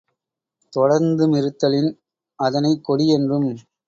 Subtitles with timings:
[0.73, 1.91] தொடர்ந்துமிருத்தலின்,
[2.39, 3.45] அதனைக் கொடி என்றும்